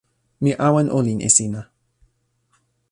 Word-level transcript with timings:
mi 0.43 0.51
awen 0.67 0.87
olin 0.97 1.19
e 1.27 1.29
sina. 1.37 1.61